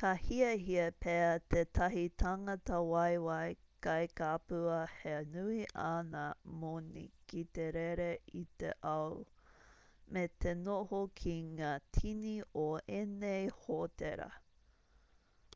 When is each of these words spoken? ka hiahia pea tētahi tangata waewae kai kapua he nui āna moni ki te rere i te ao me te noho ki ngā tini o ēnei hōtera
ka 0.00 0.10
hiahia 0.26 0.84
pea 1.06 1.26
tētahi 1.54 2.04
tangata 2.22 2.78
waewae 2.92 3.50
kai 3.86 4.06
kapua 4.20 4.78
he 5.00 5.12
nui 5.34 5.60
āna 5.88 6.24
moni 6.62 7.04
ki 7.34 7.44
te 7.60 7.68
rere 7.78 8.08
i 8.40 8.46
te 8.64 8.72
ao 8.94 9.12
me 10.16 10.26
te 10.46 10.56
noho 10.64 11.02
ki 11.22 11.36
ngā 11.60 11.76
tini 12.00 12.34
o 12.64 12.68
ēnei 13.04 13.54
hōtera 13.68 14.34